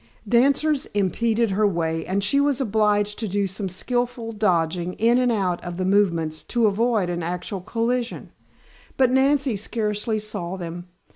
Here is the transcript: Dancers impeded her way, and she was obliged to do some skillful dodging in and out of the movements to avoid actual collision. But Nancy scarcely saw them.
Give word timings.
Dancers 0.27 0.87
impeded 0.95 1.51
her 1.51 1.67
way, 1.67 2.03
and 2.07 2.23
she 2.23 2.39
was 2.41 2.59
obliged 2.59 3.19
to 3.19 3.27
do 3.27 3.45
some 3.45 3.69
skillful 3.69 4.31
dodging 4.31 4.93
in 4.93 5.19
and 5.19 5.31
out 5.31 5.63
of 5.63 5.77
the 5.77 5.85
movements 5.85 6.41
to 6.45 6.65
avoid 6.65 7.07
actual 7.11 7.61
collision. 7.61 8.31
But 8.97 9.11
Nancy 9.11 9.55
scarcely 9.55 10.17
saw 10.17 10.57
them. 10.57 10.87